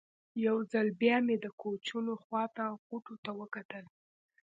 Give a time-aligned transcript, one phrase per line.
[0.45, 3.85] یو ځل بیا مې د کوچونو خوا ته غوټو ته وکتل.